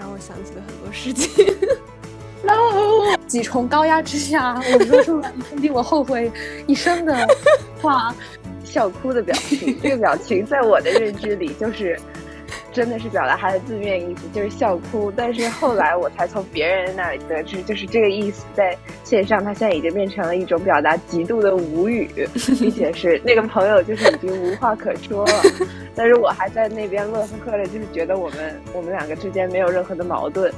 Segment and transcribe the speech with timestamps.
[0.00, 1.46] 让我想起了很多事情。
[2.42, 6.32] no，几重高压之下，我说出了令我后悔
[6.66, 7.28] 一生的
[7.80, 8.14] 话。
[8.62, 11.98] 笑哭的表情，这个表情在我的认知里就是。
[12.72, 15.12] 真的是表达他的字面意思，就是笑哭。
[15.16, 18.44] 但是后来我才从别人那里得知，就是这个意思。
[18.54, 22.08] 在线上，他现在已经变成了一种表达极度的无语，
[22.58, 25.32] 并且是那个朋友就是已经无话可说了。
[25.96, 30.52] 但是我还在那边乐呵呵的，就是觉得我们我们两个之间没有任何的矛盾。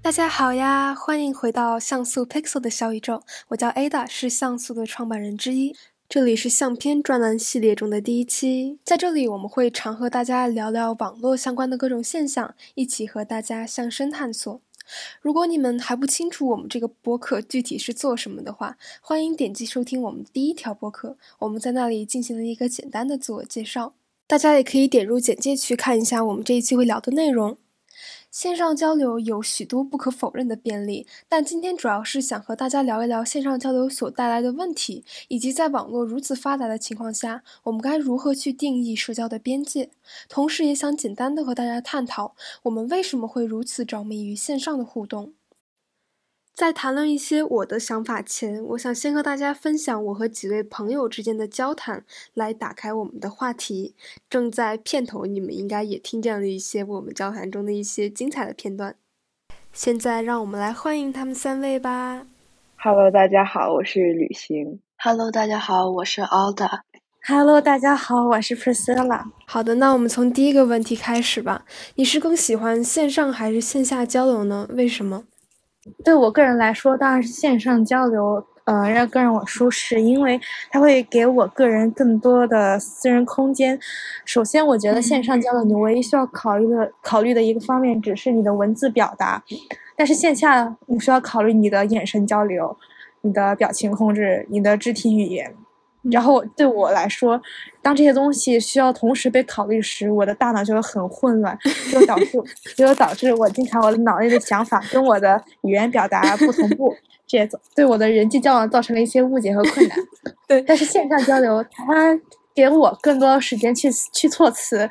[0.00, 5.74] 大家好呀，欢迎回到像素 Pixel 的小宇宙，我叫 Ada，是像素的创办人之一。
[6.14, 14.60] 这里是相片专栏系列中的第一期，在这里我们会常和大家聊聊网络相关的各种现象，一起和大家向深探索。
[15.20, 23.94] 如果你们还不清楚我们这个播客具体是做什么的话，欢迎点击收听我们第一条播客，我们在那里进行了一个简单的自我介绍。
[24.28, 27.58] 大家也可以点入简介区看一下我们这一期会聊的内容。
[28.34, 39.88] 线上交流有许多不可否认的便利，但今天主要是想和大家聊一聊线上交流所带来的问题，以及在网络如此发达的情况下，我们该如何去定义社交的边界。
[40.28, 45.32] 同时，也想简单的和大家探讨，我们为什么会如此着迷于线上的互动。
[46.56, 53.96] 在谈论一些我的想法前，我想先和大家分享我和几位朋友之间的交谈，来打开我们的话题。
[54.30, 58.94] 正在片头，你们应该也听见了一些我们交谈中的一些精彩的片段。
[59.72, 62.24] 现在，让我们来欢迎他们三位吧。
[62.76, 64.78] Hello，大家好，我是旅行。
[64.98, 66.82] Hello，大家好，我是 Alda。
[67.26, 69.24] Hello，大家好，我是 Priscilla。
[69.46, 71.64] 好的，那我们从第一个问题开始吧。
[71.96, 74.68] 你是更喜欢线上还是线下交流呢？
[74.70, 75.24] 为什么？
[76.04, 80.40] 对我个人来说，当然是线上交流，呃，让更让我舒适，因为
[80.70, 83.78] 它会给我个人更多的私人空间。
[84.24, 89.42] 首先，我觉得线上交流，你唯一需要考虑的考虑的一个方面，只是你的文字表达，
[89.96, 92.76] 但是线下你需要考虑你的眼神交流、
[93.20, 95.54] 你的表情控制、你的肢体语言。
[96.10, 97.40] 然后对我来说，
[97.80, 101.58] 当这些东西需要同时被考虑时，我的大脑就会很混乱，
[101.90, 102.42] 就导致
[102.76, 106.94] 就导致我经常我的脑内的想法跟我的语言表达不同步，
[107.26, 109.98] 这也对我的人际交往造成了一些误解和困难。
[110.46, 112.18] 对，但是线上交流，它
[112.54, 114.88] 给我更多的时间去去措辞，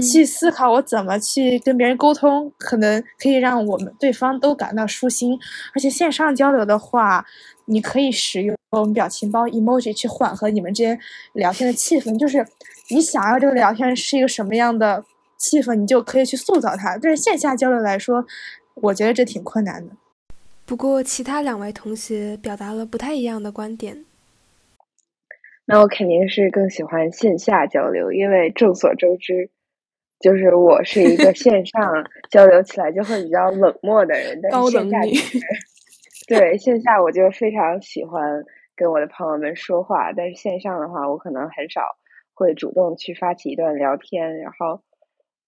[0.00, 5.38] 去思考我怎么去跟别人沟通，可能可以让我们对方都感到舒心。
[5.74, 7.26] 而且线上交流的话。
[7.66, 10.98] 你可以使用表情包 emoji 去缓和你们之间
[11.34, 12.44] 聊天的气氛，就是
[12.88, 15.04] 你想要这个聊天是一个什么样的
[15.36, 16.98] 气氛，你就可以去塑造它。
[17.00, 18.26] 但是线下交流来说，
[18.74, 19.92] 我觉得这挺困难的。
[20.66, 24.04] 不过，其他两位同学表达了不太一样的观点。
[25.70, 29.50] 那我肯定是更喜欢线下交流，因为众所周知，
[30.18, 31.80] 就是我是一个线上
[32.28, 34.98] 交流起来就会比较冷漠的人，但是线下。
[36.26, 38.44] 对线下我就非常喜欢
[38.74, 41.96] 跟我的朋友们说话，但是线上的话，我可能很少
[42.34, 44.38] 会主动去发起一段聊天。
[44.38, 44.82] 然后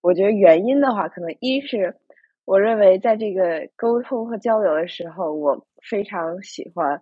[0.03, 1.97] 我觉得原因的话，可能一是
[2.45, 7.01] 我认为在这个沟通和交流的时候，我非常喜欢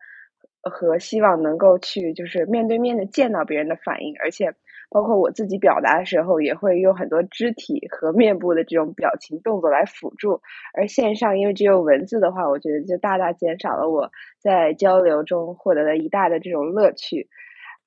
[0.62, 4.54] 和希望能够去就是面对面的见到别人的反应，而且。
[4.92, 10.40] 包括我自己表达的时候，也会用很多肢体和面部的这种表情动作来辅助。
[10.74, 14.10] 而线上因为只有文字的话，我觉得就大大减少了我
[14.40, 17.28] 在交流中获得的一大的这种乐趣。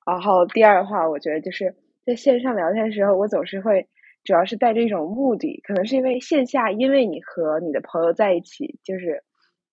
[0.06, 1.76] 然后第二的话，我觉得就是
[2.06, 3.86] 在线上聊天的时候，我总是会
[4.24, 9.22] 主要是带着一种目的，可能是因为线下，因为你和你的朋友在一起，就是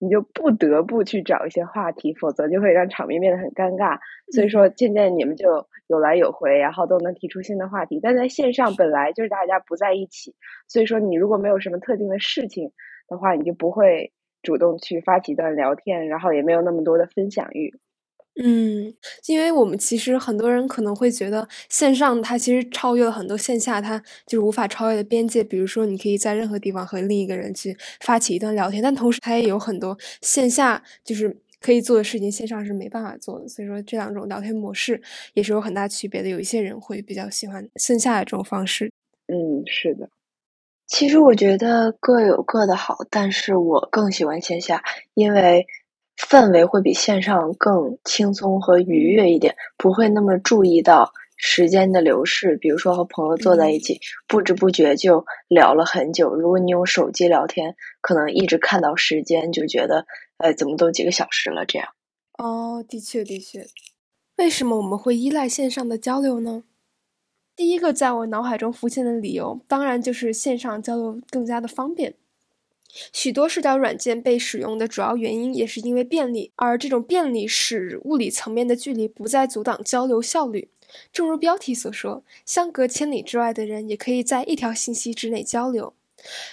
[0.02, 4.00] 你就不得不去找一些话题，否则就会让场面变得很尴尬。
[4.34, 5.68] 所以说，渐渐你们就。
[5.88, 8.00] 有来有回，然后都能提出新的话题。
[8.02, 10.34] 但在线上本来就是大家不在一起，
[10.66, 12.72] 所以说你如果没有什么特定的事情
[13.10, 17.78] 的话，你就不会主动去发起一段聊天，然后也没有那么多的分享欲。
[18.36, 18.94] 嗯，
[19.28, 25.44] 因为我们其实很多人可能会觉得线上它其实超越了很多线下它就是无法超越的边界。
[25.44, 31.38] 比如说，你可以在任何地方和另一个人去发起一段聊天，但同时它也有很多线下就是。
[31.64, 35.00] 可以做的事情线上是没办法做的，所以说这两种聊天模式
[35.36, 36.28] 也是有很大区别的。
[36.28, 38.92] 有一些人会比较喜欢线下的这种方式。
[39.28, 40.10] 嗯，是的。
[40.88, 44.84] 其实我觉得各有各的好，但是我更喜欢线下，
[45.14, 45.68] 因为
[46.30, 52.58] 氛围会比线上更轻松和愉悦一点，不会那么注意到时间的流逝。
[52.58, 56.34] 比如说和朋友坐在一起，不知不觉就聊了很久。
[56.36, 60.06] 如果你用手机聊天，可能一直看到时间就觉得。
[60.38, 61.66] 哎，怎么都几个小时了？
[61.68, 61.88] 这样
[62.40, 63.68] 哦，的确的确。
[64.38, 66.64] 为什么我们会依赖线上的交流呢？
[67.56, 72.16] 第一个在我脑海中浮现的理由，当然就是线上交流更加的方便。
[73.14, 80.70] 许多社交软件被使用的主要原因也是因为便利，而这种便利使物理层面的距离不再阻挡交流效率。
[81.14, 85.94] 正如标题所说，相隔千里之外的人也可以在一条信息之内交流。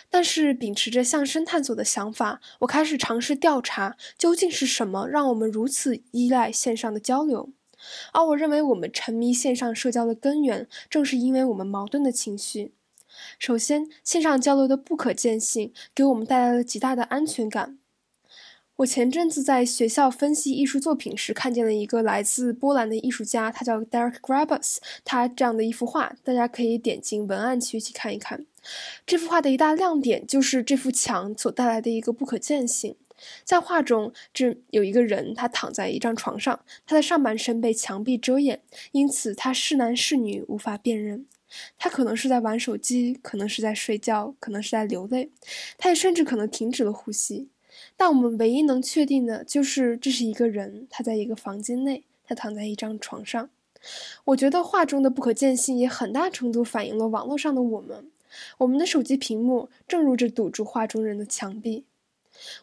[0.09, 7.51] 但是，秉持着向深探索的想法，我开始尝试调查究竟是什么让我们如此依赖线上的交流。
[8.13, 12.73] 而我认为，我们沉迷线上社交的根源，正是因为我们矛盾的情绪。
[13.39, 17.79] 首先，线上交流的不可见性给我们带来了极大的安全感。
[18.77, 24.79] 我前阵子在学校分析艺术作品时，看见了一个来自波兰的艺术家，他叫 Derek Grabus。
[25.05, 28.47] 他这样的一幅画，大家可以点进文案区去看一看。
[29.07, 32.95] 这幅画的一大亮点就是这幅墙所带来的一个不可见性。
[33.45, 38.63] 在画中，这有一个人，他躺在一张床上，他的上半身被墙壁遮掩，
[38.93, 41.27] 因此他是男是女无法辨认。
[41.79, 45.31] 他可能是在玩手机，可能是在睡觉，可能是在流泪，
[45.77, 47.49] 他也甚至可能停止了呼吸。
[47.97, 53.51] 但我们唯一能确定的就是，这是一个人，他在一个房间内，他躺在一张床上。
[54.25, 58.11] 我觉得画中的不可见性也很大程度反映了网络上的我们。
[58.59, 61.85] 我们的手机屏幕正如这堵住画中人的墙壁。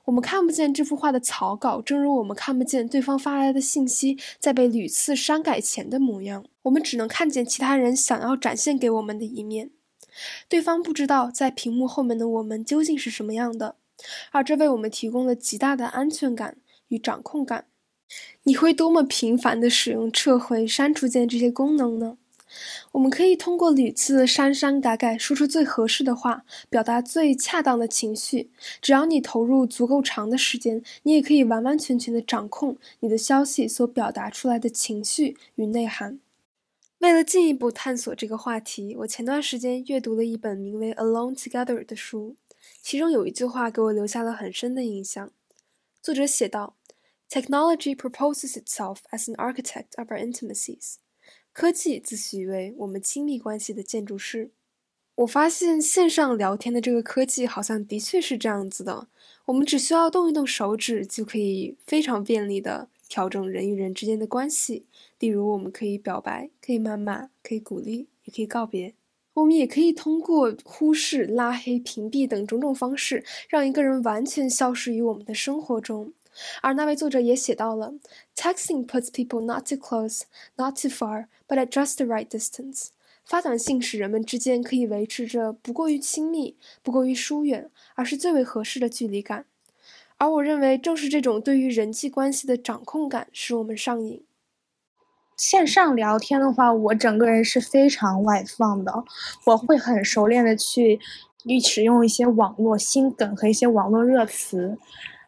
[0.06, 6.45] 我们看不见这幅画的草稿，正如我们看不见对方发来的信息在被屡次删改前的模样。
[6.63, 9.72] 我们只能看见其他人想要展现给我们的一面。
[10.48, 13.75] 对方不知道在屏幕后面的我们究竟是什么样的，
[14.31, 16.57] 而这为我们提供了极大的安全感
[16.88, 17.66] 与掌控感。
[18.44, 22.18] 你会多么频繁地使用撤回、删除键这些功能呢？
[22.94, 28.51] 我们可以通过屡次删删改改，说出最合适的话，表达最恰当的情绪。
[28.81, 36.19] 只要你投入足够长的时间，你也可以完完全全的掌控你的消息所表达出来的情绪与内涵。
[37.00, 42.36] 为了进一步探索这个话题，我前段时间阅读了一本名为《Alone Together》的书，
[42.81, 45.31] 其中有一句话给我留下了很深的印象。
[46.01, 46.75] 作者写道
[47.30, 50.95] ：“Technology proposes itself as an architect of our intimacies。”
[51.56, 54.52] 科技自诩为我们亲密关系的建筑师。
[55.16, 59.07] 我发现线上聊天的这个科技好像的确是这样子的。
[59.46, 64.88] 我们只需要动一动手指，就可以非常便利的调整人与人之间的关系。
[65.19, 68.94] 例如，我们可以表白，可以谩骂，可以鼓励，也可以告别。
[69.36, 76.12] 我们也可以通过忽视、拉黑、屏蔽等种种方式，让一个人完全消失于我们的生活中。
[76.62, 77.94] 而那位作者也写到了
[78.36, 80.24] ，Texting puts people not too close,
[80.56, 82.88] not too far, but at just the right distance。
[83.24, 89.46] 发短信使人们之间可以维持着不过于亲密、不过于疏远，而是最为合适的距离感。
[90.18, 94.24] 而我认为，正是这种对于人际关系的掌控感，使我们上瘾。
[95.36, 99.04] 线上聊天的话，我整个人是非常外放的，
[99.48, 101.00] 我会很熟练的去
[101.62, 104.78] 使用一些网络新梗和一些网络热词。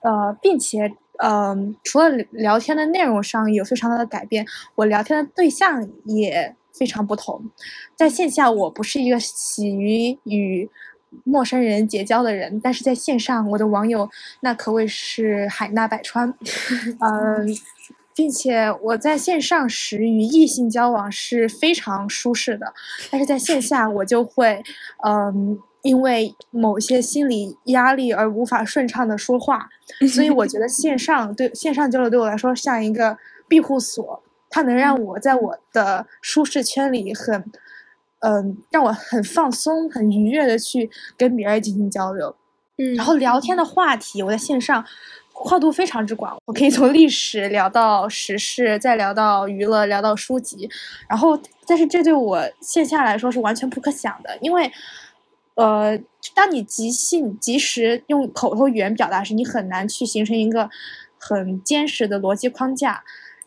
[0.07, 0.89] 呃，并且，
[1.21, 4.45] 嗯，除了聊天的内容上有非常大的改变，
[4.75, 7.43] 我聊天的对象也非常不同。
[7.93, 10.69] 在线下，我不是一个喜于与
[11.25, 14.09] 陌生人结交的人，但是在线上，我的网友
[14.39, 16.33] 那可谓是海纳百川。
[17.01, 17.57] 嗯，
[18.15, 22.73] 并且我在线上时与异性交往是非常舒适的，
[23.11, 24.63] 但是在线下，我就会，
[25.05, 25.59] 嗯。
[25.87, 29.69] 因为某些心理压力而无法顺畅的说话，
[30.13, 33.17] 所以我觉得线上对线上交流对我来说像一个
[33.47, 37.41] 庇护所，它能让我在我的舒适圈里很，
[38.19, 42.35] 嗯，让我很放松、很愉悦的去跟别人进行交流。
[42.77, 44.83] 嗯，然后聊天的话题，我在线上
[45.31, 50.69] 跨度非常之广，我可以从历史聊到时事，再聊到娱乐，聊到书籍。
[51.07, 54.69] 然后，但是这对我线下来说是完全不可想的，因为。
[55.57, 55.99] 呃，
[56.35, 60.69] 当你即兴即时用口头语言表达时，你很难去形成一个
[61.19, 63.03] 很坚实的逻辑框架，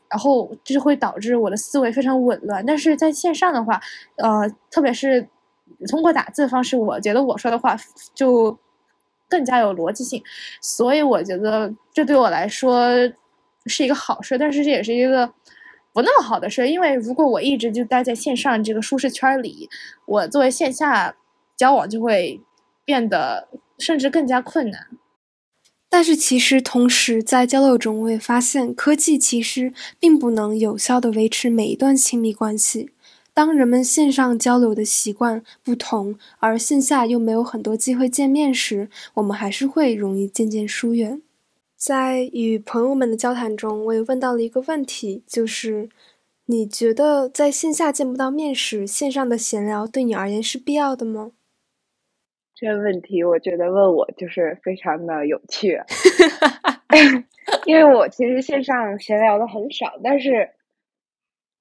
[0.09, 2.67] 然后这就会导致我的思维非常紊乱。
[2.67, 3.81] 但是在线上的话，
[4.17, 5.29] 呃，特别是
[5.89, 7.77] 通过打字的方式，我觉得我说的话
[8.13, 8.59] 就
[9.29, 10.21] 更加有逻辑性，
[10.61, 12.89] 所以我觉得这对我来说
[13.67, 15.33] 是一个好事，但是这也是一个
[15.93, 19.69] 不那么好的事，因为如果我一直就待在线上这个舒适圈里，
[20.07, 21.15] 我作为线下。
[21.61, 22.41] 交往就会
[22.87, 23.47] 变得
[23.79, 24.87] 甚至更加困难，
[25.91, 32.93] 但是其实同时在交流中，我也发现科技其实并不能有效的维持每一段亲密关系。
[33.35, 41.21] 当人们线上交流的习惯不同，而线下又没有很多机会见面时，我们还是会容易渐渐疏远。
[41.77, 45.91] 在与朋友们的交谈中，我也问到了一个问题，就是。
[46.47, 51.31] 你觉得在线下见不到面时，线上的闲聊对你而言是必要的吗？
[52.61, 55.81] 这个问题，我觉得问我就是非常的有趣，
[57.65, 60.51] 因为我其实线上闲聊的很少，但是，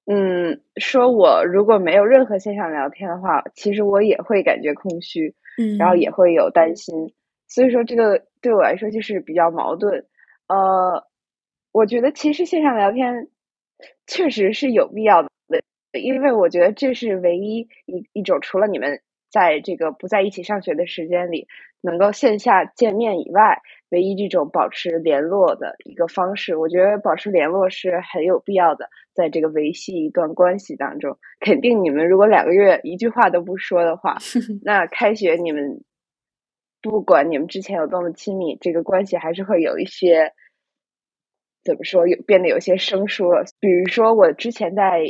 [0.04, 7.14] 嗯，说我如果没有任何线上聊天的话，其实我也会感觉空虚，嗯，然后也会有担心，
[7.48, 10.04] 所以说这个对我来说就是比较矛盾，
[10.48, 11.06] 呃，
[11.72, 13.28] 我觉得其实线上聊天。
[14.06, 15.30] 确实是有必要的，
[15.98, 21.46] 因为我觉得这是唯一一一种除了你们在这个不在一起上学的时间里
[21.80, 26.56] 能够线下见面以外，唯一这种保持联络的一个方式。
[26.56, 34.18] 我觉得保持联络是很有必要的，在这个维系一段关系当中，肯定你们如果两个月一句话都不说的话，
[34.62, 35.84] 那开学你们
[36.82, 40.32] 不管你们之前有多么亲密，这个关系还是会有一些。
[41.62, 43.44] 怎么说有变得有些生疏了？
[43.60, 45.02] 比如说我之前在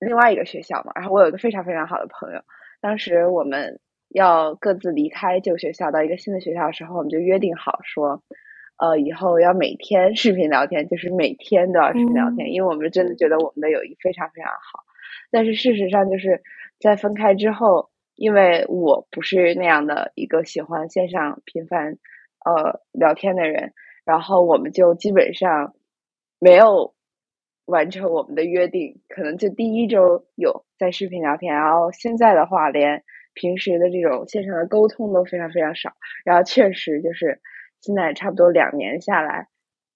[0.00, 2.40] 另外一个学校嘛，然后我有一个非常非常好的朋友，
[2.80, 8.22] 当时我们要各自离开旧学校到一个新的学校的时候，我们就约定好说，
[8.76, 14.84] 呃，以后要每天视频聊天，就是每天都要视频聊天，因为我们真的觉得我们的友谊非常非常好。
[15.30, 16.42] 但是事实上就是
[16.80, 21.98] 在分开之后，因为我不是那样的一个喜欢线上频繁
[22.44, 23.72] 呃聊天的人。
[24.04, 25.74] 然后我们就基本上
[26.40, 26.94] 没有
[27.68, 35.92] 完成我们的约定，可能就第一周有在视频聊天，然后现在的话，连平时的这种线上的沟通都非常非常少。
[36.24, 37.40] 然后确实就是
[37.80, 39.48] 现在差不多两年下来，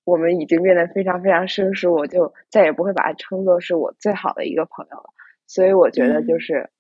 [0.05, 5.11] 我们已经变得非常非常生疏，我就再也不会把它称作是我最好的一个朋友了。
[5.47, 6.71] 所以我觉得就是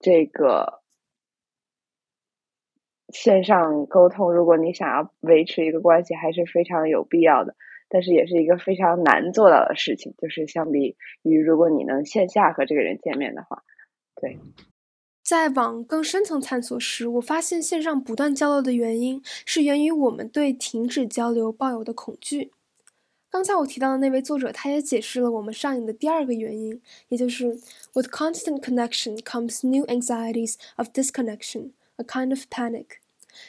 [0.00, 0.82] 这个。
[3.10, 7.54] 线上沟通，如果你想要维持一个关系，还是非常有必要的，
[7.94, 10.12] 但是也是一个非常难做到的事情。
[10.18, 13.62] 就是相比于如果你能线下和这个人见面的话，
[14.20, 14.36] 对。
[15.22, 22.50] 在往更深层探索时，我发现线上不断交流的原因是源于我们对停止交流抱有的恐惧。
[23.30, 27.58] 刚才我提到的那位作者，他也解释了我们上瘾的第二个原因，也就是
[27.94, 31.70] With constant connection comes new anxieties of disconnection。
[31.96, 32.98] A kind of panic，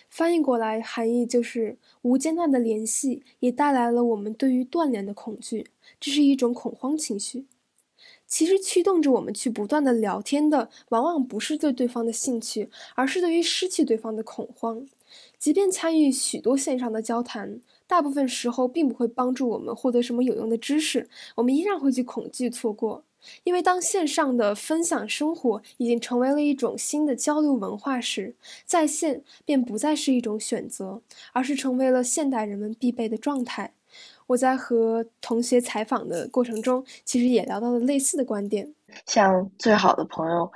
[0.10, 5.68] 翻译过来含义就是无间断的联系也带来了我们对于断联的恐惧，
[6.00, 7.46] 这是一种恐慌情绪。
[8.28, 14.86] 其实驱动着我们去不断的聊天的，往往不是对对方的兴趣，而是对于失去对方的恐慌。
[15.38, 23.04] 即便参与许多线上的交谈，大部分时候并不会帮助我们获得什么有用的知识，我们依然会去恐惧错过。
[23.44, 31.02] 因为当线上的分享生活已经成为了一种新的交流文化时，在线便不再是一种选择，
[31.34, 33.74] 而是成为了现代人们必备的状态。
[34.28, 38.74] 我在和同学采访的过程中，其实也聊到了类似的观点。
[39.06, 40.52] 像最好的朋友，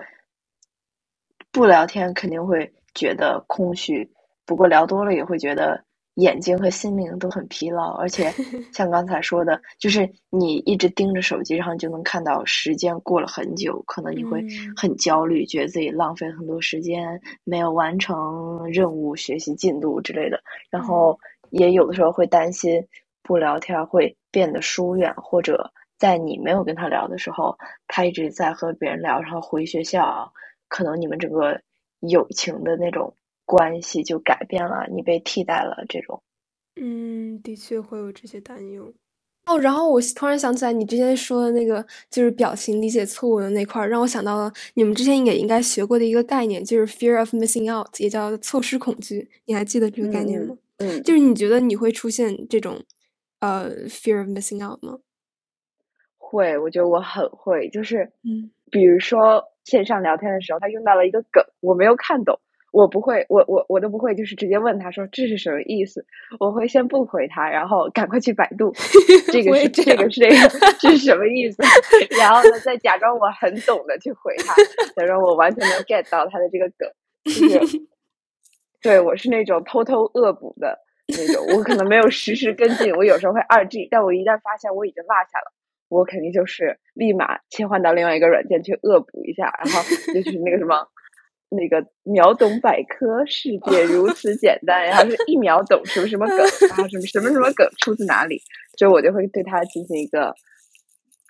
[1.51, 4.11] 不聊天肯定会觉得空虚，
[4.45, 5.83] 不过聊多了也会觉得。
[6.19, 8.31] 眼睛和心灵都很疲劳，而且
[8.73, 14.45] 像刚才说的，就是你一直盯着手机，然后就能看到时间过了很久，可能你会
[14.75, 20.39] 很焦虑，觉得自己浪费很多时间，没有完成任务、学习进度之类的。
[20.69, 21.17] 然后
[21.51, 22.85] 也有的时候会担心
[23.23, 27.57] 不聊天会变得疏远，或者在你没有跟他聊的时候，
[27.87, 30.31] 他一直在和别人聊，然后回学校，
[30.67, 31.59] 可能你们整个
[32.01, 33.13] 友情的那种。
[33.49, 36.21] 关系就改变了，你被替代了，这种，
[36.75, 38.93] 嗯，的确会有这些担忧。
[39.47, 49.27] 哦，然后我突然想起来，你之前说的那个就是表情理解错误的那块儿，让我想到了你们之前也应该学过的一个概念，就是 fear of missing out，也叫错失恐惧。
[49.45, 50.55] 你还记得这个概念吗？
[50.77, 52.83] 嗯，就是你觉得你会出现这种
[53.39, 54.99] 呃 fear of missing out 吗？
[56.19, 62.39] 会，我觉得我很会，就是嗯，比如说线上聊天的时候，他用到了一个梗，我没有看懂。
[62.71, 66.05] 我不会，我我我都不会，就是直接问他说这是什么意思？
[66.39, 68.71] 我会先不回他，然后赶快去百度，
[69.31, 70.35] 这个是这个是这个
[70.79, 71.63] 这是什么意思？
[72.19, 74.53] 然后呢，再假装我很懂的去回他，
[74.95, 76.89] 假装我完全能 get 到他的这个梗，
[77.25, 77.77] 就是
[78.81, 85.51] 对我是那种偷偷恶补的那种，我可能没有实时跟进，我有时候会二 G，但我一旦发现我已经落下了，
[85.89, 89.81] 我肯定就是立马切换到另外一个软件去恶补一下，然后
[90.13, 90.87] 就是那个什么。
[91.49, 98.41] 那个秒懂百科，世界 如此简单，然后是一秒懂什么什么梗，然后什么什么什么梗出自哪里，
[98.77, 100.33] 就我就会对他进行一个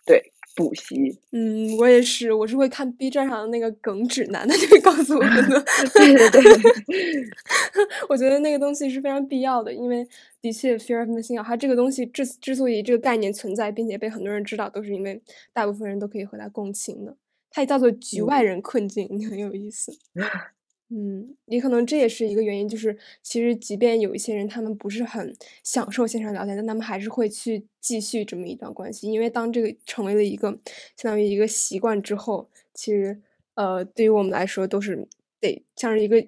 [0.05, 1.17] 对补习。
[1.31, 5.63] 嗯，我也是，我是会看 B 站上的那个梗指南，他就会告诉我的。
[5.95, 7.23] 对对对，
[8.09, 10.05] 我觉得那个东西是非常必要的，因为
[10.41, 15.21] 的确，fear of missing out，它这个东西之之所以这个概念存在，并且被很多人知道，都是因为
[15.53, 17.15] 大部分人都可以和它共情的。
[17.51, 19.91] 它也叫做局外人困境， 很有意思。
[20.91, 30.49] 嗯，也可能这也是一个原因，就是其实即便有一些人他们不是很享受线上聊天，但他们还是会去继续这么一段关系，因为当这个成为了一个
[30.97, 33.21] 相当于一个习惯之后，其实
[33.53, 35.07] 呃，对于我们来说都是
[35.39, 36.19] 得像是一个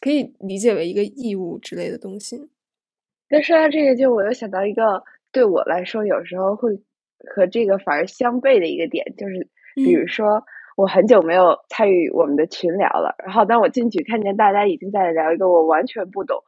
[0.00, 2.48] 可以理解为一个义务之类的东西。
[3.28, 6.80] 但说到这个，就我又想到一个对我来说有时候会
[7.34, 10.44] 和这个反而相悖的一个点，就是比如说。
[10.74, 16.42] 我很久没有参与我们的群聊了，然后当我进去看见大家已经在聊一个我完全不懂、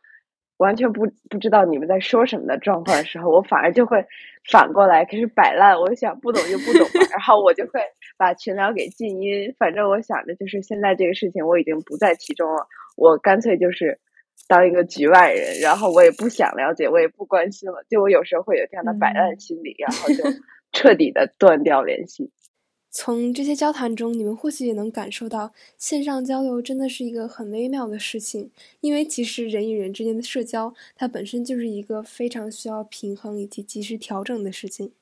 [0.56, 4.06] 完全不不知道你们在说什么的状况的时候，我反而就会
[4.50, 5.78] 反过来开始摆烂。
[5.78, 7.80] 我想不懂就不懂吧，然后我就会
[8.16, 9.54] 把群聊给静音。
[9.58, 12.66] 反正我想的就是现在这个事情我已经不在其中了，
[12.96, 14.00] 我干脆就是
[14.48, 17.84] 当一个局外人，然后我也不想了解，我也不关心了。
[17.90, 20.24] 就我有时候会有这样的摆烂心理，然后就
[20.72, 22.32] 彻底的断掉联系。
[22.96, 28.52] 从这些交谈中，你们或许也能感受到，线上交流真的是一个很微妙的事情。
[28.80, 34.92] 因为其实人与人之间的社交，它本身就是一个非常需要平衡以及及时调整的事情。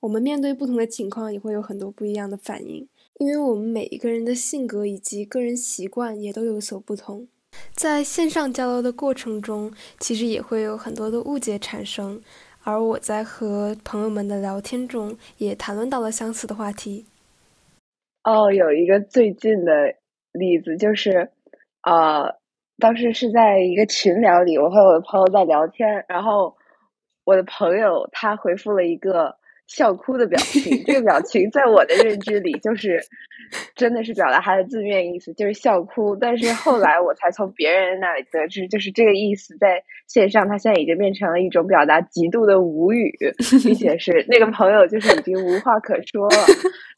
[0.00, 2.86] 我们面对不同的情况，也会有很多不一样的反应。
[3.18, 7.26] 因为我们每一个人的性格以及个人习惯也都有所不同。
[7.74, 12.20] 在线上交流的过程中，其实也会有很多的误解产生。
[12.62, 17.06] 而我在和朋友们的聊天中，也谈论到了相似的话题。
[18.24, 19.94] 哦，有一个最近的
[20.32, 21.30] 例子，就是，
[21.82, 22.36] 呃，
[22.78, 26.56] 当时是在一个群聊里，我和我的朋友在聊天，然后
[27.24, 29.36] 我的朋友他回复了一个。
[29.74, 33.00] 笑哭的表情，这个表情在我的认知里就是，
[33.74, 36.14] 真的是表达他的字面意思，就是笑哭。
[36.14, 43.10] 但是后来我才从别人那里得知，就是这个意思在线上，他现在已经变成了一种表达极度的无语，
[43.64, 46.36] 并且是那个朋友就是已经无话可说了。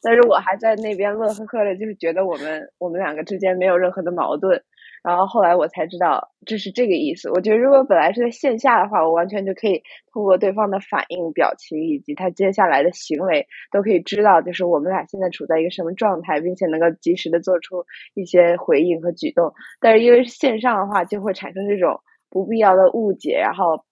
[0.01, 4.61] 但是我还在那边乐呵呵的，就是觉得我们我们两个之间没有任何的矛盾。
[5.05, 7.29] 然后后来我才知道这是这个意思。
[7.29, 19.53] 我觉得如果本来是在线下的话，我完全就可以通过对方的反应、表情以及他接下来的行为，都可以知道就是我们俩现在处在一个什么状态，并且能够及时的做出一些回应和举动。
[19.79, 22.01] 但是因为线上的话，就会产生这种
[22.31, 23.37] 不必要的误解。
[23.39, 23.85] 然后，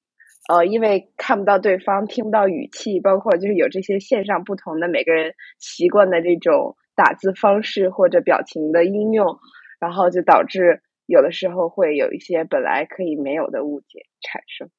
[0.49, 9.37] 呃，因为看不到对方，听不到语气，包括就是有这些线上不同的每个人习惯的这种打字方式或者表情的应用，
[9.79, 10.81] 然后就导致。
[11.05, 14.69] 有的时候会有一些本来可以没有的误解产生。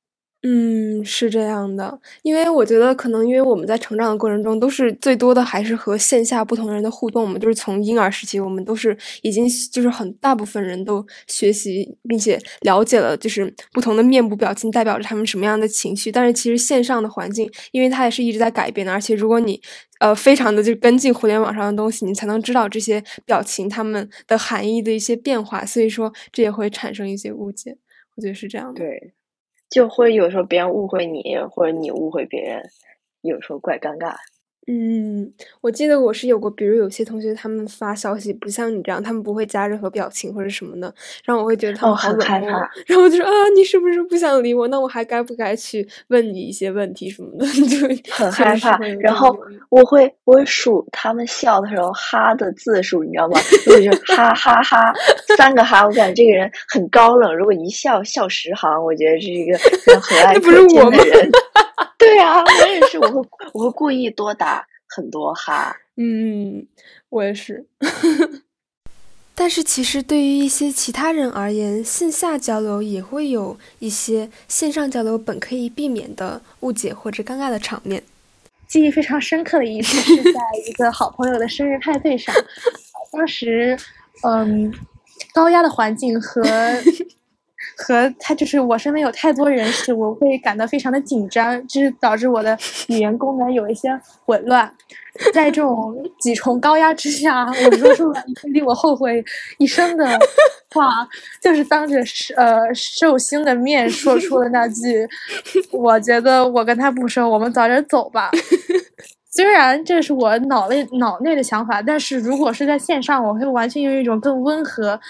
[0.46, 7.22] 嗯，是这样的，因为我觉得可能因为我们在成长的过程中，都是最多的还是和线下不同人的互动。
[7.22, 16.12] 我们就是从婴儿时期，我们都是已经就是很大部分人都学习并且了解了，就是不同的面部表情代表着他们什么样的情绪。
[16.12, 19.58] 但是其实线上的环境，因为它也是一直在改变的，而且如果你
[20.00, 25.64] 呃非常的就跟进互联网上的东西，你才能知道这些表情它们的含义的一些变化。
[25.64, 27.78] 所以说这也会产生一些误解，
[28.16, 28.80] 我觉得是这样的。
[28.82, 29.14] 对。
[29.74, 32.70] 就会有时候别人误会你，或者你误会别人，
[33.22, 34.14] 有时候怪尴尬。
[34.66, 42.50] 嗯，我记得我是有过，比如有些同学他们发消息不像你这样，他们不会加任何表情或者什么的，然后我会觉得他们好冷漠，
[42.86, 44.66] 然后我就说啊，你是不是不想理我？
[44.68, 47.46] 那我还该不该去问你一些问题什么的？
[47.68, 48.78] 就很害怕。
[49.00, 53.38] 然后我会我会数他们笑的时候哈的字数，你知道吗？
[53.66, 54.92] 我就哈哈哈
[55.36, 57.36] 三个哈，我感觉这个人很高冷。
[57.36, 61.30] 如果一笑笑十行，我觉得是一个和蔼可亲的人。
[61.96, 63.22] 对啊，我也是，我会
[63.54, 65.76] 我会故意多打很多哈。
[65.96, 66.66] 嗯，
[67.08, 67.66] 我也是。
[69.36, 78.02] 但是其实对于一些其他人而言，线下交流也会有一些线上交流本可以避免的误解或者尴尬的场面。
[78.66, 82.34] 记忆非常深刻的一次是在一个好朋友的生日派对上，
[83.12, 83.78] 当时
[84.24, 84.72] 嗯，
[85.32, 86.42] 高压的环境和。
[87.76, 92.56] 和他就是我身边有太多人时，我会感到非常的紧张，就是导致我的
[92.88, 93.90] 语言功能有一些
[94.24, 94.72] 混乱。
[95.32, 99.24] 在这种几重高压之下，我说出了令我后悔
[99.58, 100.06] 一生的
[100.74, 101.06] 话，
[101.40, 101.98] 就是当着
[102.36, 105.06] 呃寿星的面说出了那句：
[105.70, 108.30] “我觉得我跟他不熟，我们早点走吧。
[109.30, 115.00] ”虽然这是我脑内脑内的想法，但是如果是在线上，我会完全用一种更温和、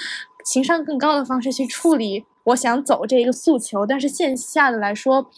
[0.45, 2.25] 情商更高的方式去处理。
[2.45, 5.31] 我想走这一个诉求，但是线下的来说，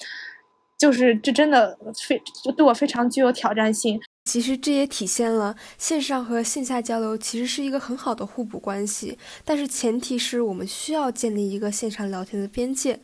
[0.77, 4.01] 就是这真的非就对我非常具有挑战性。
[4.25, 12.99] 其实这也体现了线上和线下交流其实是一个很好的互补关系，但是前提是我们需要建立一个线上聊天的边界。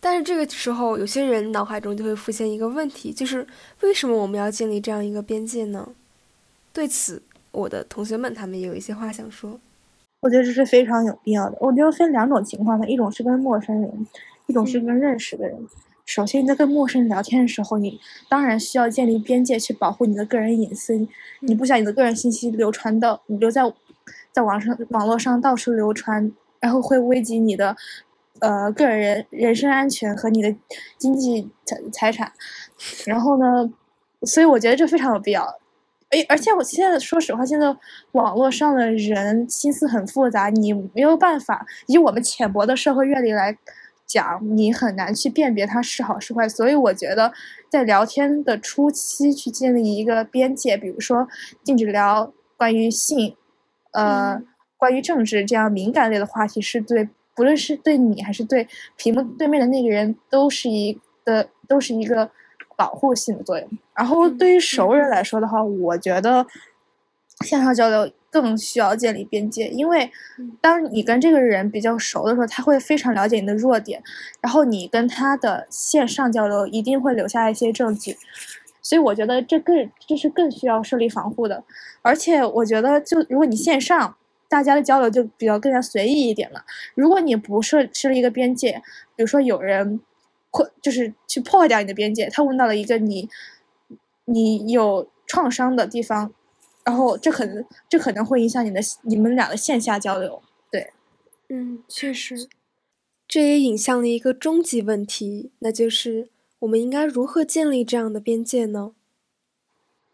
[0.00, 3.46] 但是这个时候，有些人脑海中就会浮现一个问题，就是
[3.80, 5.88] 为什么我们要建立这样一个边界呢？
[6.74, 9.58] 对此，我的同学们他们也有一些话想说。
[10.24, 11.58] 我觉得这是非常有必要的。
[11.60, 14.06] 我觉得分两种情况吧，一种是跟陌生人，
[14.46, 15.54] 一种是跟认识的人。
[16.06, 21.06] 首先，你在跟陌生人聊天的时候，你当然需要建立边界，去保护你的个人隐私。
[21.40, 23.60] 你不想你的个人信息流传到你留在
[24.32, 27.76] 在网上网络上到处流传，然后会危及你的
[28.38, 30.56] 呃个人人身安全和你的
[30.96, 32.32] 经济财财产。
[33.04, 33.70] 然后呢，
[34.22, 35.60] 所以我觉得这非常有必要。
[36.14, 37.74] 而而且我现在说实话，现在
[38.12, 43.58] 网络上的人心思很复杂，你没有办法以我们浅薄的社会阅历来。
[44.06, 47.32] 讲你很难去辨别他是好是坏，所以我觉得
[47.70, 51.26] 在聊天的初期去建立一个边界，比如说
[51.64, 53.34] 禁止聊关于性、
[53.94, 54.38] 呃，
[54.76, 62.30] 关于政治这样敏感类的话题，是对不论是对你还是对屏幕对面的那个人都是一的都是一个
[62.76, 63.68] 保护性的作用。
[63.94, 66.46] 然后对于熟人来说的话，我觉得
[67.44, 68.10] 线上交流。
[68.34, 70.10] 更需要建立边界，因为
[70.60, 74.02] 当你跟这个人比较熟的时候，他会非常了解你的弱点，
[74.40, 78.16] 然后你跟他的线上交流一定会留下一些证据，
[78.82, 81.62] 所以我觉得这更这是更需要设立防护的。
[82.02, 84.16] 而且我觉得，就如果你线上
[84.48, 86.64] 大家的交流就比较更加随意一点了，
[86.96, 88.82] 如果你不设设立一个边界，
[89.14, 90.00] 比如说有人
[90.54, 93.28] 破就是去破坏掉你的边界，他问到了一个你
[94.24, 96.32] 你有创伤的地方。
[96.86, 100.92] 然后这可能这可能会影响你的你们俩的线下交流，对，
[101.48, 102.46] 嗯，确实，
[103.26, 108.92] 这也引向了一个终极问题，那就是我们应该如何建立这样的边界呢？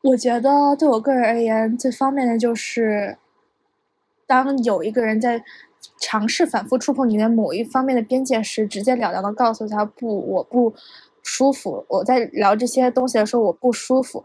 [0.02, 3.18] 我觉得对我个人而言，最方便的就是，
[4.24, 5.44] 当有一个人在
[6.00, 10.74] 尝试反复触碰你的某一方面的边界时，直截了当的告诉他不，我不
[11.22, 14.24] 舒服，我在聊这些东西的时候我不舒服。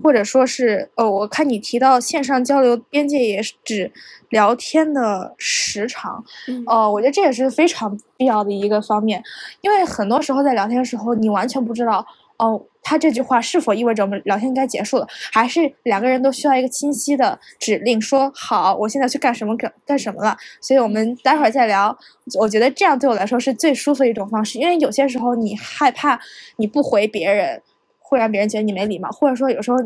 [0.00, 3.90] 或者说是，呃，我看你提到线上交流边界也是指
[4.28, 6.24] 聊天的时长，
[6.68, 9.20] 呃，我觉得这也是非常必要的一个方面，
[9.60, 12.06] 因为很多时候在聊天的时候，你完全不知道，
[12.38, 21.96] 哦，他这句话是否意味着我们聊天应该结束了，还是两个人都需要一个清晰的指令，说好，我现在去干什么干干什么了，所以我们待会儿再聊。
[22.38, 26.20] 我觉得这样对我来说是最舒服的一种方式，因为有些时候你害怕
[26.56, 27.62] 你不回别人。
[28.10, 29.76] 会让别人觉得你没礼貌，或者说有时候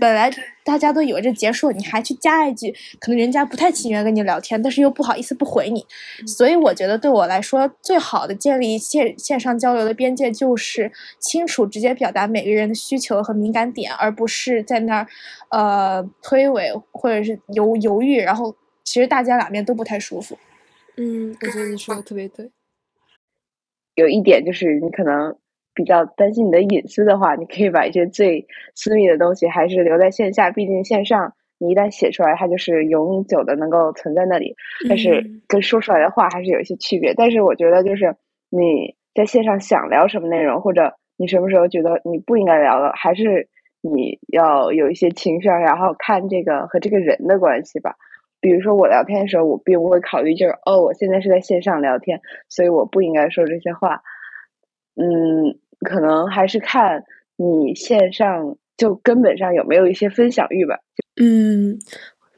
[0.00, 0.30] 本来
[0.64, 5.86] 大家都以为这结束，你还去加一句，可能人家不太情愿跟你聊天，但是又不好意思不回你。
[6.26, 15.06] 所以我觉得对我来说，最好的建立线线上交流的边界就是清楚直接表达每个人的需求和敏感点，而不是在那儿
[15.50, 20.38] 呃推诿或者是犹犹豫，然后其实大家两边都不太舒服。
[20.96, 22.50] 嗯，我觉得你 说的特别对。
[23.94, 25.36] 有一点就是你可能。
[25.78, 30.50] 比较担心你的隐私的话，你可以把一些最私密的东西还是留在线下。
[30.50, 34.56] 毕竟线上你一旦写出来，它就是永久的能够存在那里。
[34.88, 37.14] 但是跟说出来的话还是有一些区别。
[37.14, 38.16] 但是我觉得，就是
[38.50, 43.48] 你在线上想聊什么内容，或者你什么时候觉得你不应该聊了，还是
[43.80, 47.94] 你要有一些情商，然后看这个和这个人的关系吧。
[48.40, 54.02] 比如说我聊天的时候，我并不会考虑就是哦，我现在是在线上聊天，所以我不应该说这些话。
[54.96, 55.56] 嗯。
[55.80, 57.04] 可能还是看
[57.36, 60.78] 你线上就根本上有没有一些分享欲吧。
[61.20, 61.78] 嗯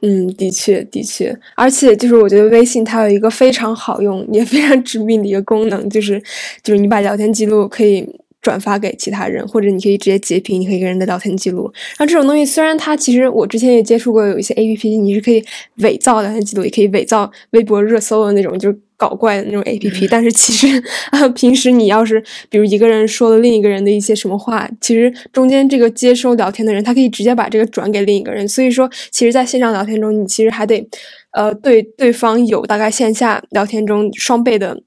[0.02, 6.22] 嗯，的确的确，而且就是我觉得微信它有一个非常好用也非常致命的一个功能，就是
[6.62, 8.20] 就是你把聊天记录可以。
[8.42, 11.70] 转发给其他人，或者你可以直接截屏，你可以跟人的聊天记录。
[11.98, 15.44] 然后这种东西虽然它其实我之前也接触过，有一些 A P P 你是可以
[15.82, 20.06] 伪造聊天记录，也可以伪造微博热搜的那种，就是搞怪的那种 A P P。
[20.06, 20.66] 但是其实
[21.10, 28.46] 啊，平时你要是比如一个人说了另一个人的一些什么话，其实中间这个接收聊天的人，他可以直接把这个转给另一个人。
[28.46, 30.86] 所以说，其实在线上聊天中，你其实还得
[31.32, 34.82] 呃对对方有大概线下聊天中双倍的。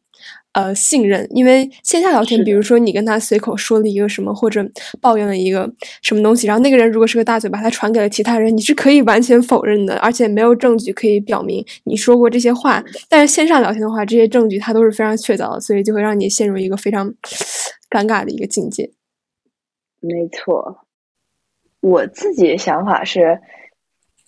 [0.54, 4.64] 呃，信任，因为线下聊天，比如说你跟他随口说了一个什么，或者
[5.02, 5.68] 抱怨了一个
[6.04, 12.84] 什么东西，然后那个人如果是个大嘴巴，他传给了其他人，你是可以完全否认的，而且没有证据可以表明你说过这些话。
[13.10, 17.12] 但是线上聊天的话，这些证据它都是非常确凿的，所以就会让你陷入一个非常
[17.90, 18.92] 尴尬的一个境界。
[20.02, 20.86] 没错，
[21.82, 23.40] 我自己的想法是，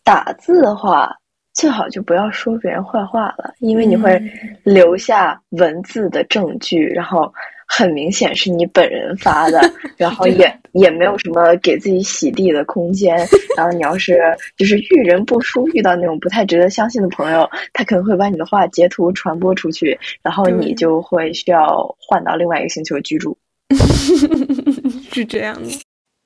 [0.03, 1.17] 打字的话。
[1.55, 4.21] 最好就不要说别人坏话了，因为你会
[4.63, 7.33] 留下文字的证据，然后
[7.65, 9.61] 很明显是你本人发的，
[9.95, 13.17] 然后也也没有什么给自己洗地的空间。
[13.55, 14.19] 然后你要是
[14.57, 23.37] 就是遇人不淑，遇到那种不太值得相信的朋友，他可能会把你的话截图传播出去，然后你就会需要换到另外一个星球居住。
[25.11, 25.69] 是这样的。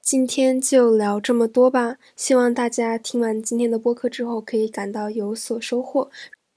[0.10, 6.10] 今天就聊这么多吧，希望大家听完今天的播客之后可以感到有所收获。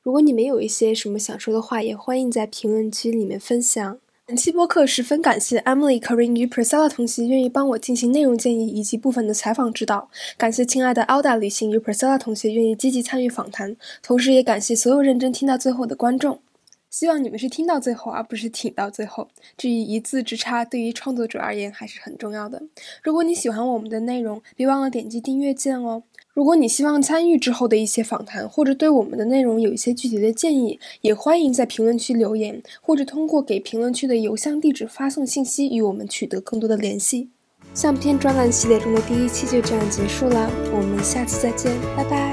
[0.03, 3.99] 如果你们有一些什么想说的话，也欢迎在评论区里面分享。
[4.25, 10.09] 本期播客十分感谢 Emily、Karin 与 Priscilla 同学愿意帮我进行内容建议以及部分的采访指导。
[10.38, 16.41] 感谢亲爱的 Alda 旅行与 Priscilla 同学愿意积极参与访谈，同时也感谢所有认真听到最后的观众。
[16.93, 19.29] 希望你们是听到最后，而不是挺到最后。
[19.57, 22.63] 至于一字之差，对于创作者而言还是很重要的。
[23.03, 26.03] 如果你喜欢我们的内容，别忘了点击订阅键哦。
[26.35, 37.31] 如果你希望参与之后的一些访谈，或者对我们的内容有一些具体的建议，也欢迎在评论区留言，或者通过给评论区的邮箱地址发送信息与我们取得更多的联系。
[37.75, 42.32] 相片专栏系列中的第一期就这样结束了，我们下次再见，拜拜。